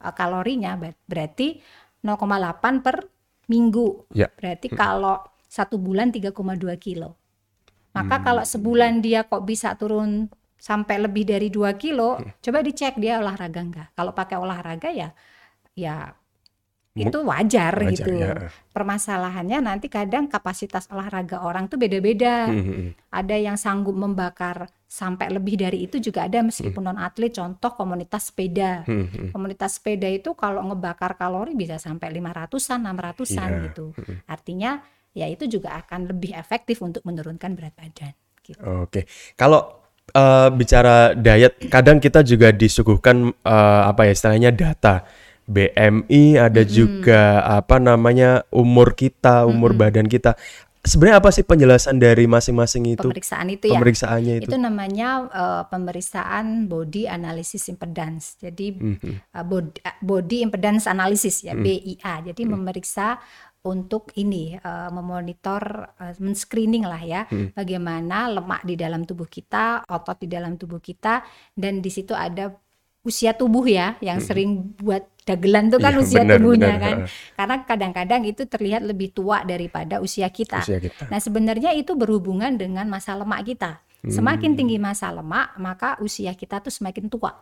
[0.00, 1.60] uh, kalorinya berarti
[2.00, 3.04] 0,8 per
[3.52, 4.08] minggu.
[4.16, 4.32] Ya.
[4.32, 6.32] Berarti kalau satu bulan 3,2
[6.80, 7.20] kilo.
[7.92, 8.24] Maka hmm.
[8.24, 12.40] kalau sebulan dia kok bisa turun sampai lebih dari 2 kilo, hmm.
[12.40, 13.88] coba dicek dia olahraga enggak.
[13.92, 15.12] Kalau pakai olahraga ya
[15.78, 16.18] ya
[16.98, 18.10] itu wajar, wajar gitu.
[18.10, 18.50] Ya.
[18.74, 22.50] Permasalahannya nanti kadang kapasitas olahraga orang tuh beda-beda.
[22.50, 22.58] Hmm.
[22.58, 22.90] hmm, hmm.
[23.14, 26.90] Ada yang sanggup membakar sampai lebih dari itu juga ada meskipun hmm.
[26.90, 27.30] non atlet.
[27.30, 28.82] Contoh komunitas sepeda.
[28.82, 29.30] Hmm, hmm.
[29.30, 33.62] Komunitas sepeda itu kalau ngebakar kalori bisa sampai 500-an, 600-an yeah.
[33.70, 33.86] gitu.
[33.94, 34.16] Hmm.
[34.26, 34.70] Artinya
[35.14, 38.14] ya itu juga akan lebih efektif untuk menurunkan berat badan.
[38.42, 38.64] Gitu.
[38.64, 39.04] Oke,
[39.36, 39.84] kalau
[40.16, 45.04] uh, bicara diet, kadang kita juga disuguhkan uh, apa ya istilahnya data
[45.48, 46.76] BMI, ada mm -hmm.
[46.76, 49.82] juga apa namanya umur kita, umur mm -hmm.
[49.88, 50.36] badan kita.
[50.78, 53.08] Sebenarnya apa sih penjelasan dari masing-masing itu?
[53.08, 53.76] Pemeriksaan itu ya.
[53.76, 54.48] Pemeriksaannya itu.
[54.48, 58.38] Itu namanya uh, pemeriksaan body analysis impedance.
[58.38, 59.14] Jadi mm -hmm.
[59.34, 61.66] uh, body, body impedance analysis ya, mm -hmm.
[61.66, 62.14] BIA.
[62.30, 62.60] Jadi mm -hmm.
[62.62, 63.18] memeriksa
[63.66, 67.58] untuk ini uh, memonitor uh, men-screening lah ya hmm.
[67.58, 71.26] bagaimana lemak di dalam tubuh kita, otot di dalam tubuh kita
[71.58, 72.54] dan di situ ada
[73.06, 74.26] usia tubuh ya yang hmm.
[74.26, 76.96] sering buat dagelan tuh kan ya, usia benar, tubuhnya benar, kan.
[77.36, 80.64] Karena kadang-kadang itu terlihat lebih tua daripada usia kita.
[80.64, 81.04] usia kita.
[81.12, 83.84] Nah, sebenarnya itu berhubungan dengan masa lemak kita.
[84.08, 84.58] Semakin hmm.
[84.58, 87.34] tinggi masa lemak, maka usia kita tuh semakin tua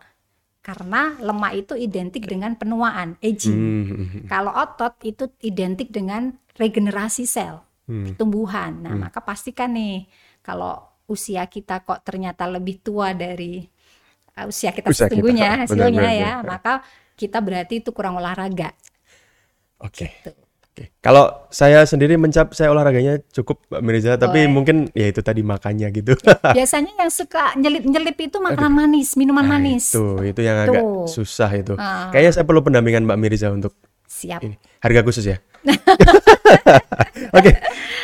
[0.67, 3.55] karena lemak itu identik dengan penuaan, aging.
[3.55, 3.83] Hmm.
[3.87, 4.23] hmm, hmm.
[4.27, 8.11] Kalau otot itu identik dengan regenerasi sel, hmm.
[8.11, 8.83] pertumbuhan.
[8.83, 9.07] Nah, hmm.
[9.07, 10.11] maka pastikan nih
[10.43, 10.75] kalau
[11.07, 13.63] usia kita kok ternyata lebih tua dari
[14.45, 15.61] usia kita usia sesungguhnya kita.
[15.65, 16.45] hasilnya benar, ya, benar.
[16.45, 16.73] maka
[17.17, 18.77] kita berarti itu kurang olahraga.
[19.81, 20.05] Oke.
[20.05, 20.09] Okay.
[20.21, 20.31] Gitu.
[20.77, 20.93] Oke.
[21.01, 25.89] Kalau saya sendiri mencap saya olahraganya cukup Mbak Mirza, tapi mungkin ya itu tadi makannya
[25.89, 26.13] gitu.
[26.57, 28.79] Biasanya yang suka nyelip-nyelip itu makanan Aduh.
[28.85, 29.89] manis, minuman nah, manis.
[29.97, 31.73] Itu, itu yang agak susah itu.
[31.73, 32.13] Uh.
[32.13, 33.73] Kayaknya saya perlu pendampingan Mbak Mirza untuk
[34.07, 34.39] Siap.
[34.45, 34.55] Ini.
[34.81, 35.37] Harga khusus ya.
[37.37, 37.51] Oke.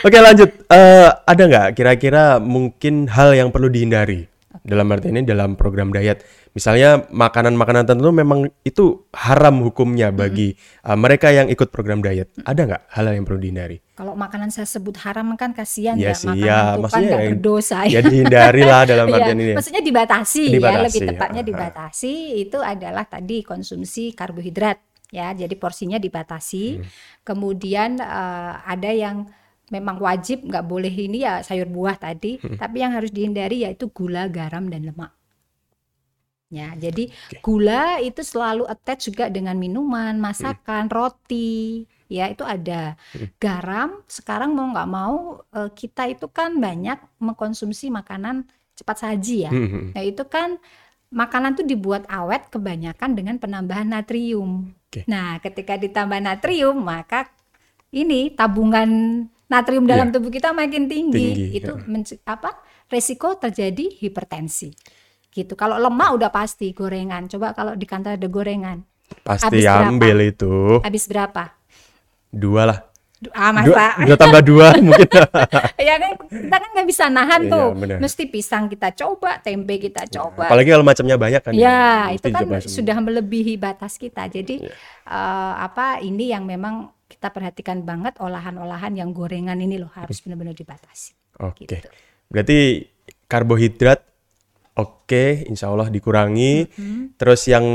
[0.04, 0.50] Oke, lanjut.
[0.68, 4.33] Uh, ada nggak kira-kira mungkin hal yang perlu dihindari
[4.64, 6.24] dalam arti ini dalam program diet.
[6.56, 10.88] Misalnya makanan-makanan tertentu memang itu haram hukumnya bagi mm-hmm.
[10.88, 12.32] uh, mereka yang ikut program diet.
[12.48, 13.78] Ada nggak hal yang perlu dihindari?
[13.94, 17.24] Kalau makanan saya sebut haram kan kasihan ya, ya sih, makanan ya, itu kan nggak
[17.36, 18.00] berdosa ya.
[18.00, 19.54] Ya dihindari lah dalam iya, artian ya, ini.
[19.60, 22.14] Maksudnya dibatasi, dibatasi ya lebih tepatnya uh, dibatasi
[22.48, 24.80] itu adalah tadi konsumsi karbohidrat
[25.12, 25.36] ya.
[25.36, 26.80] Jadi porsinya dibatasi.
[26.80, 26.88] Hmm.
[27.28, 29.28] Kemudian uh, ada yang
[29.74, 32.62] memang wajib nggak boleh ini ya sayur buah tadi, hmm.
[32.62, 35.10] tapi yang harus dihindari yaitu gula, garam dan lemak.
[36.54, 37.42] Ya, jadi okay.
[37.42, 40.94] gula itu selalu attach juga dengan minuman, masakan, hmm.
[40.94, 42.94] roti, ya itu ada.
[43.18, 43.34] Hmm.
[43.42, 48.46] Garam sekarang mau nggak mau eh, kita itu kan banyak mengkonsumsi makanan
[48.78, 49.52] cepat saji ya.
[49.52, 49.98] Hmm.
[49.98, 50.62] Nah itu kan
[51.10, 54.70] makanan tuh dibuat awet kebanyakan dengan penambahan natrium.
[54.94, 55.10] Okay.
[55.10, 57.34] Nah ketika ditambah natrium maka
[57.90, 60.16] ini tabungan natrium dalam yeah.
[60.16, 62.36] tubuh kita makin tinggi, tinggi itu ya.
[62.36, 64.74] apa resiko terjadi hipertensi
[65.34, 68.86] gitu kalau lemak udah pasti gorengan coba kalau di kantor ada gorengan
[69.26, 70.32] pasti ambil berapa?
[70.32, 70.54] itu
[70.86, 71.44] habis berapa
[72.30, 72.80] dua lah
[73.32, 73.72] Ah, masa.
[73.72, 75.08] Dua, dua tambah dua mungkin.
[75.88, 77.68] ya kan kita kan nggak bisa nahan iya, tuh.
[77.72, 77.98] Bener.
[78.04, 80.52] Mesti pisang kita coba, tempe kita iya, coba.
[80.52, 81.54] Apalagi kalau macamnya banyak kan.
[81.56, 84.28] Ya, itu kan sudah melebihi batas kita.
[84.28, 84.76] Jadi ya.
[85.08, 90.58] uh, apa ini yang memang kita perhatikan banget olahan-olahan yang gorengan ini loh harus benar-benar
[90.58, 91.14] dibatasi.
[91.46, 91.70] Oke.
[91.70, 91.78] Okay.
[91.78, 91.90] Gitu.
[92.34, 92.58] Berarti
[93.30, 94.02] karbohidrat
[94.74, 96.74] oke, okay, insya Allah dikurangi.
[96.74, 97.22] Mm-hmm.
[97.22, 97.66] Terus yang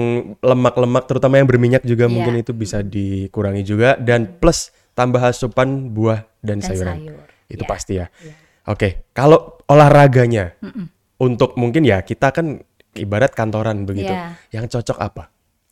[0.43, 2.13] lemak-lemak, terutama yang berminyak juga yeah.
[2.13, 3.95] mungkin itu bisa dikurangi juga.
[3.95, 6.97] Dan plus tambah asupan buah dan, dan sayuran.
[6.99, 7.27] Sayur.
[7.47, 7.71] Itu yeah.
[7.71, 8.07] pasti ya.
[8.19, 8.37] Yeah.
[8.69, 8.93] Oke, okay.
[9.17, 10.87] kalau olahraganya, mm -mm.
[11.25, 12.61] untuk mungkin ya kita kan
[12.99, 14.13] ibarat kantoran begitu.
[14.13, 14.37] Yeah.
[14.53, 15.25] Yang cocok apa?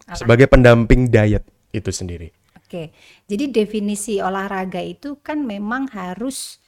[0.07, 0.17] apa?
[0.17, 2.33] Sebagai pendamping diet itu sendiri.
[2.67, 2.91] Oke,
[3.31, 6.59] jadi definisi olahraga itu kan memang harus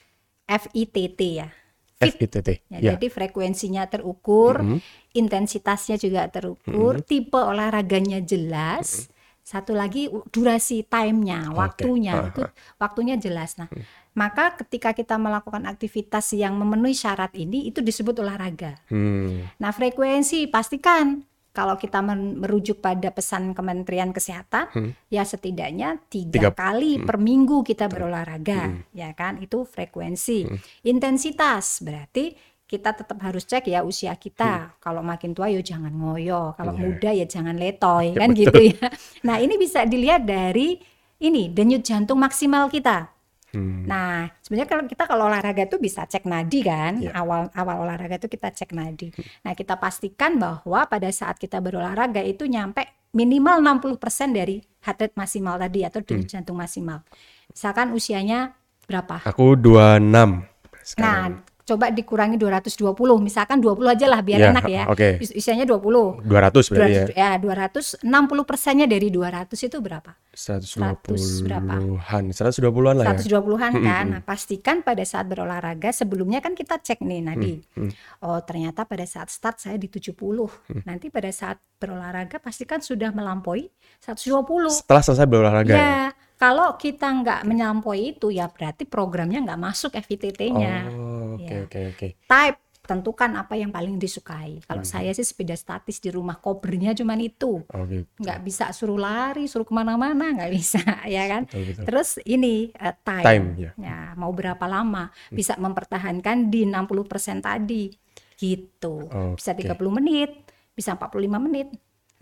[0.47, 1.51] FITT ya.
[1.99, 2.15] Fit.
[2.15, 2.71] FITT.
[2.71, 2.91] Ya, ya.
[2.95, 4.81] Jadi frekuensinya terukur, mm -hmm.
[5.19, 7.09] intensitasnya juga terukur, mm -hmm.
[7.11, 8.87] tipe olahraganya jelas.
[8.87, 9.17] Mm -hmm.
[9.49, 12.29] Satu lagi durasi time-nya, waktunya okay.
[12.29, 12.43] itu
[12.77, 13.57] waktunya jelas.
[13.57, 14.13] Nah, hmm.
[14.13, 18.77] maka ketika kita melakukan aktivitas yang memenuhi syarat ini itu disebut olahraga.
[18.93, 19.49] Hmm.
[19.57, 21.25] Nah, frekuensi pastikan
[21.59, 25.11] kalau kita merujuk pada pesan Kementerian Kesehatan, hmm.
[25.11, 27.03] ya setidaknya tiga, tiga kali hmm.
[27.03, 28.95] per minggu kita berolahraga, hmm.
[28.95, 29.43] ya kan?
[29.43, 30.47] Itu frekuensi.
[30.47, 30.59] Hmm.
[30.87, 32.31] Intensitas berarti
[32.63, 34.71] kita tetap harus cek ya usia kita.
[34.71, 34.79] Hmm.
[34.79, 36.83] Kalau makin tua ya jangan ngoyo, kalau yeah.
[36.87, 38.39] muda ya jangan letoy kan Betul.
[38.47, 38.87] gitu ya.
[39.27, 40.79] Nah, ini bisa dilihat dari
[41.19, 43.18] ini denyut jantung maksimal kita.
[43.49, 43.89] Hmm.
[43.89, 47.01] Nah, sebenarnya kalau kita kalau olahraga itu bisa cek nadi kan.
[47.01, 47.17] Yeah.
[47.17, 49.09] Awal awal olahraga itu kita cek nadi.
[49.09, 49.25] Hmm.
[49.49, 52.85] Nah, kita pastikan bahwa pada saat kita berolahraga itu nyampe
[53.17, 56.35] minimal 60% dari heart rate maksimal tadi atau denyut hmm.
[56.37, 57.01] jantung maksimal.
[57.49, 58.53] Misalkan usianya
[58.85, 59.25] berapa?
[59.25, 60.45] Aku 26
[60.85, 61.41] sekarang.
[61.41, 64.85] Nah, coba dikurangi 220 misalkan 20 aja lah biar ya, enak ya.
[64.89, 65.21] okay.
[65.21, 67.37] Is isinya 20 200 berarti 200, ya?
[67.37, 70.17] ya 200 60 persennya dari 200 itu berapa?
[70.33, 74.05] 120 berapa 120-an lah 120 ya 120-an kan.
[74.07, 78.23] nah pastikan pada saat berolahraga sebelumnya kan kita cek nih Nadi hmm.
[78.23, 80.87] oh ternyata pada saat start saya di 70 hmm.
[80.87, 83.67] nanti pada saat berolahraga pastikan sudah melampaui
[83.99, 86.09] 120 setelah selesai berolahraga ya, ya?
[86.39, 90.87] Kalau kita nggak menyampaikan itu ya berarti programnya nggak masuk FITT-nya.
[90.87, 91.59] Oh, oke ya.
[91.65, 92.07] oke oke.
[92.27, 94.65] Type tentukan apa yang paling disukai.
[94.65, 94.89] Kalau hmm.
[94.89, 97.61] saya sih sepeda statis di rumah covernya cuma itu.
[97.69, 98.09] Oh, gitu.
[98.17, 101.45] Nggak bisa suruh lari, suruh ke mana-mana nggak bisa ya kan.
[101.45, 101.85] Betul, betul.
[101.85, 103.71] Terus ini uh, time, time ya.
[103.77, 105.37] ya mau berapa lama hmm.
[105.37, 107.93] bisa mempertahankan di 60% tadi
[108.41, 109.05] gitu.
[109.05, 109.37] Okay.
[109.37, 110.31] Bisa 30 menit,
[110.73, 111.69] bisa 45 menit.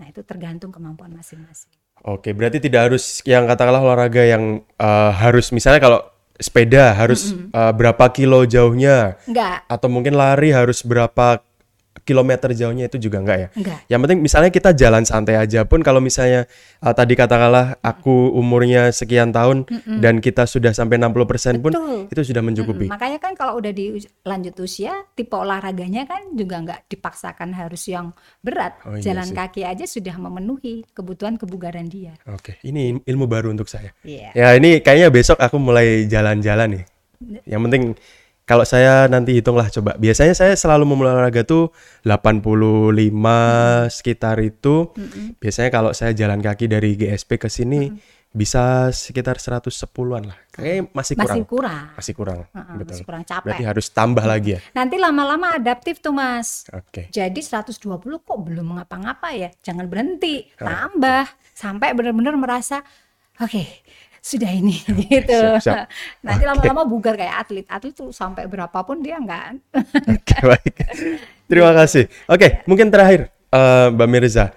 [0.02, 1.70] Nah itu tergantung kemampuan masing-masing.
[2.05, 6.00] Oke, berarti tidak harus yang katakanlah olahraga yang uh, harus misalnya kalau
[6.37, 7.49] sepeda harus mm -hmm.
[7.53, 9.16] uh, berapa kilo jauhnya?
[9.25, 9.64] Enggak.
[9.66, 11.40] Atau mungkin lari harus berapa
[12.06, 13.48] kilometer jauhnya itu juga enggak ya?
[13.58, 13.78] Enggak.
[13.90, 16.46] Yang penting misalnya kita jalan santai aja pun kalau misalnya
[16.78, 19.98] uh, tadi katakanlah aku umurnya sekian tahun mm -mm.
[19.98, 22.06] dan kita sudah sampai 60% pun Betul.
[22.14, 22.86] itu sudah mencukupi.
[22.86, 22.94] Mm -mm.
[22.94, 28.14] Makanya kan kalau udah di lanjut usia tipe olahraganya kan juga enggak dipaksakan harus yang
[28.38, 28.78] berat.
[28.86, 29.34] Oh, iya jalan sih.
[29.34, 32.14] kaki aja sudah memenuhi kebutuhan kebugaran dia.
[32.30, 33.90] Oke, ini ilmu baru untuk saya.
[34.06, 34.30] Yeah.
[34.38, 36.84] Ya, ini kayaknya besok aku mulai jalan-jalan nih.
[37.48, 37.82] Yang penting
[38.46, 39.98] kalau saya nanti hitunglah coba.
[39.98, 41.74] Biasanya saya selalu memulai olahraga tuh
[42.06, 43.90] 85 hmm.
[43.90, 44.94] sekitar itu.
[44.94, 45.35] Hmm.
[45.42, 48.30] Biasanya kalau saya jalan kaki dari GSP ke sini hmm.
[48.30, 50.38] bisa sekitar 110-an lah.
[50.54, 51.35] Kayak masih kurang.
[51.35, 51.85] Masih kurang.
[51.98, 52.40] Masih kurang.
[52.46, 52.94] Uh -uh, Betul.
[52.94, 53.46] Masih kurang capek.
[53.50, 54.61] Berarti harus tambah lagi ya.
[54.78, 56.70] Nanti lama-lama adaptif tuh, Mas.
[56.70, 57.11] Oke.
[57.11, 57.26] Okay.
[57.26, 59.50] Jadi 120 kok belum ngapa-ngapa ya.
[59.59, 62.87] Jangan berhenti, tambah sampai benar-benar merasa
[63.37, 63.66] oke, okay,
[64.26, 65.38] sudah ini gitu.
[65.38, 65.86] Siap, siap.
[66.26, 66.90] Nanti lama-lama okay.
[66.90, 67.66] bugar kayak atlet.
[67.70, 69.62] Atlet tuh sampai berapapun dia enggak.
[69.70, 70.74] Oke, okay, baik.
[71.46, 72.10] Terima kasih.
[72.26, 74.50] Oke, okay, mungkin terakhir uh, Mbak Mirza.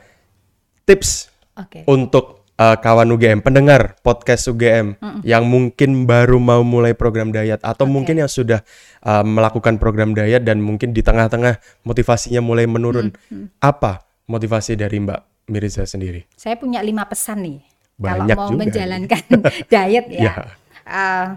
[0.89, 1.86] Tips okay.
[1.86, 5.21] untuk uh, kawan UGM, pendengar podcast UGM mm -mm.
[5.21, 7.93] yang mungkin baru mau mulai program diet atau okay.
[7.93, 8.65] mungkin yang sudah
[9.05, 13.13] uh, melakukan program diet dan mungkin di tengah-tengah motivasinya mulai menurun.
[13.13, 13.45] Mm -hmm.
[13.62, 16.25] Apa motivasi dari Mbak Mirza sendiri?
[16.34, 19.23] Saya punya lima pesan nih kalau mau juga menjalankan
[19.71, 20.23] diet ya.
[20.23, 20.33] ya.
[20.89, 21.27] Uh,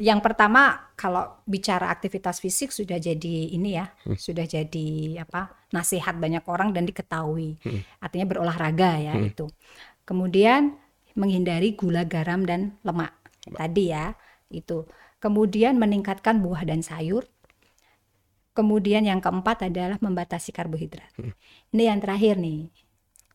[0.00, 4.16] yang pertama kalau bicara aktivitas fisik sudah jadi ini ya, hmm.
[4.16, 7.60] sudah jadi apa nasihat banyak orang dan diketahui.
[7.60, 7.80] Hmm.
[8.00, 9.30] Artinya berolahraga ya hmm.
[9.30, 9.46] itu.
[10.08, 10.74] Kemudian
[11.14, 13.12] menghindari gula, garam dan lemak.
[13.44, 14.16] Tadi ya,
[14.48, 14.88] itu.
[15.20, 17.28] Kemudian meningkatkan buah dan sayur.
[18.56, 21.12] Kemudian yang keempat adalah membatasi karbohidrat.
[21.20, 21.36] Hmm.
[21.76, 22.72] Ini yang terakhir nih.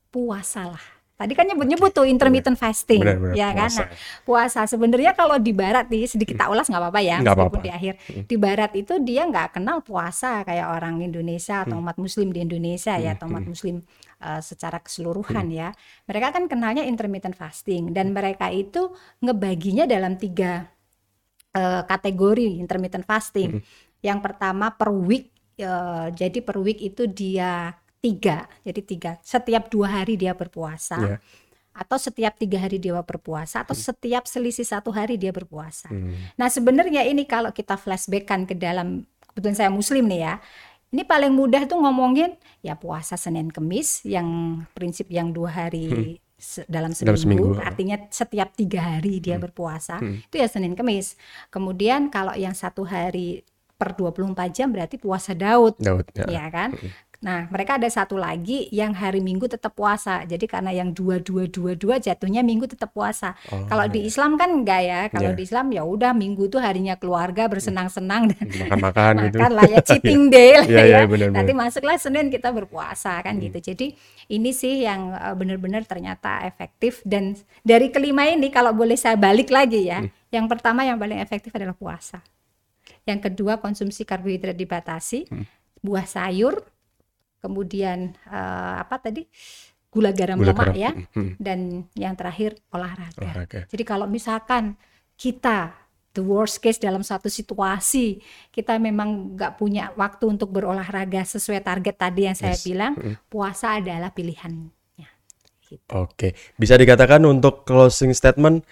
[0.10, 3.72] Puasalah Tadi kan nyebut-nyebut tuh intermittent fasting, benar, benar, ya kan?
[3.72, 3.88] Nah,
[4.28, 7.64] puasa sebenarnya kalau di barat nih sedikit tak ulas nggak apa-apa ya, nggak meskipun apa-apa.
[7.64, 7.94] di akhir.
[8.04, 8.24] Hmm.
[8.28, 11.84] Di barat itu dia nggak kenal puasa kayak orang Indonesia atau hmm.
[11.88, 13.80] umat Muslim di Indonesia ya, atau umat Muslim
[14.20, 15.72] uh, secara keseluruhan ya.
[16.04, 18.92] Mereka kan kenalnya intermittent fasting dan mereka itu
[19.24, 20.68] ngebaginya dalam tiga
[21.56, 23.64] uh, kategori intermittent fasting.
[24.04, 25.32] Yang pertama per week,
[25.64, 27.72] uh, jadi per week itu dia
[28.06, 31.20] tiga jadi tiga setiap dua hari dia berpuasa yeah.
[31.74, 33.82] atau setiap tiga hari dia berpuasa atau hmm.
[33.82, 36.38] setiap selisih satu hari dia berpuasa hmm.
[36.38, 40.36] nah sebenarnya ini kalau kita flashbackkan ke dalam kebetulan saya muslim nih ya
[40.94, 46.24] ini paling mudah tuh ngomongin ya puasa Senin Kemis yang prinsip yang dua hari hmm
[46.68, 49.44] dalam seminggu, dalam seminggu artinya setiap tiga hari dia hmm.
[49.50, 50.28] berpuasa hmm.
[50.30, 51.16] itu ya Senin Kemis
[51.48, 56.28] kemudian kalau yang satu hari per 24 jam berarti puasa Daud, Daud ya.
[56.28, 57.05] ya kan hmm.
[57.26, 60.22] Nah, mereka ada satu lagi yang hari Minggu tetap puasa.
[60.30, 63.34] Jadi karena yang dua dua dua dua jatuhnya Minggu tetap puasa.
[63.50, 64.14] Oh, Kalau di iya.
[64.14, 65.02] Islam kan enggak ya.
[65.10, 65.38] Kalau yeah.
[65.42, 69.38] di Islam ya udah Minggu tuh harinya keluarga bersenang-senang dan makan-makan gitu.
[69.42, 70.94] Makan lah ya cheating day lah yeah, ya.
[71.02, 73.44] Yeah, bener, Nanti masuklah Senin kita berpuasa kan hmm.
[73.50, 73.74] gitu.
[73.74, 73.98] Jadi
[74.30, 77.34] ini sih yang eh, benar-benar ternyata efektif dan
[77.66, 80.06] dari kelima ini kalau boleh saya balik lagi ya.
[80.06, 80.14] Hmm.
[80.30, 82.22] Yang pertama yang paling efektif adalah puasa.
[83.10, 85.26] Yang kedua konsumsi karbohidrat dibatasi.
[85.26, 85.50] Hmm.
[85.82, 86.75] Buah sayur
[87.46, 89.30] kemudian uh, apa tadi
[89.94, 90.82] gula garam gula lemak garam.
[90.82, 91.32] ya, hmm.
[91.38, 93.22] dan yang terakhir olahraga.
[93.22, 93.60] olahraga.
[93.70, 94.74] Jadi kalau misalkan
[95.14, 95.78] kita
[96.18, 101.96] the worst case dalam satu situasi kita memang nggak punya waktu untuk berolahraga sesuai target
[101.96, 102.66] tadi yang saya yes.
[102.66, 102.98] bilang,
[103.30, 104.74] puasa adalah pilihan.
[105.66, 105.92] Gitu.
[105.92, 108.64] Oke, bisa dikatakan untuk closing statement,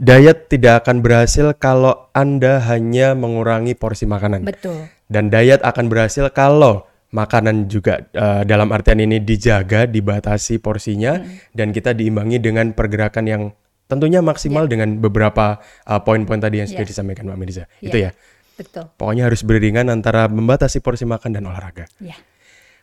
[0.00, 4.48] diet tidak akan berhasil kalau Anda hanya mengurangi porsi makanan.
[4.48, 4.88] Betul.
[5.10, 11.56] Dan diet akan berhasil kalau makanan juga uh, dalam artian ini dijaga, dibatasi porsinya, hmm.
[11.56, 13.42] dan kita diimbangi dengan pergerakan yang
[13.88, 14.70] tentunya maksimal yeah.
[14.76, 16.92] dengan beberapa uh, poin-poin tadi yang sudah yeah.
[16.92, 17.64] disampaikan Mbak Mirza.
[17.80, 17.88] Yeah.
[17.88, 18.10] Itu ya.
[18.58, 18.84] Betul.
[18.98, 21.88] Pokoknya harus beriringan antara membatasi porsi makan dan olahraga.
[22.02, 22.18] Yeah.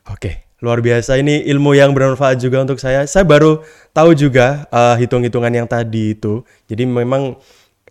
[0.05, 3.05] Oke, luar biasa ini ilmu yang bermanfaat juga untuk saya.
[3.09, 3.61] Saya baru
[3.93, 6.45] tahu juga uh, hitung-hitungan yang tadi itu.
[6.69, 7.37] Jadi memang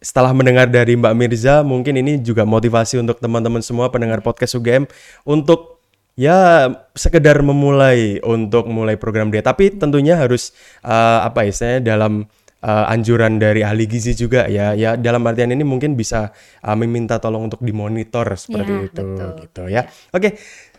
[0.05, 4.87] setelah mendengar dari Mbak Mirza, mungkin ini juga motivasi untuk teman-teman semua pendengar podcast UGM
[5.25, 5.74] untuk
[6.15, 9.43] ya sekedar memulai untuk mulai program dia.
[9.43, 10.55] Tapi tentunya harus
[10.87, 12.27] uh, apa ya, saya dalam
[12.65, 14.73] uh, anjuran dari ahli gizi juga ya.
[14.75, 16.33] Ya dalam artian ini mungkin bisa
[16.65, 19.31] uh, meminta tolong untuk dimonitor seperti ya, itu betul.
[19.45, 19.83] gitu ya.
[20.15, 20.23] Oke.
[20.23, 20.33] Okay.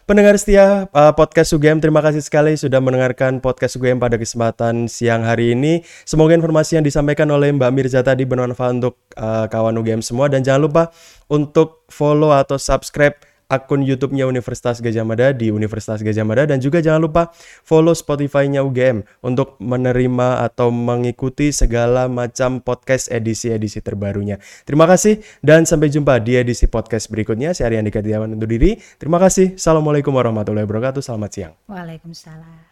[0.05, 5.25] Pendengar setia uh, podcast UGM, terima kasih sekali sudah mendengarkan podcast UGM pada kesempatan siang
[5.25, 5.81] hari ini.
[6.05, 10.45] Semoga informasi yang disampaikan oleh Mbak Mirza tadi bermanfaat untuk uh, kawan UGM semua dan
[10.45, 10.83] jangan lupa
[11.25, 16.81] untuk follow atau subscribe akun YouTube-nya Universitas Gajah Mada di Universitas Gajah Mada dan juga
[16.81, 17.29] jangan lupa
[17.61, 24.41] follow Spotify-nya UGM untuk menerima atau mengikuti segala macam podcast edisi-edisi terbarunya.
[24.65, 27.53] Terima kasih dan sampai jumpa di edisi podcast berikutnya.
[27.53, 28.77] Saya Aryan Dika undur diri.
[28.97, 29.57] Terima kasih.
[29.57, 31.01] Assalamualaikum warahmatullahi wabarakatuh.
[31.03, 31.53] Selamat siang.
[31.69, 32.64] Waalaikumsalam.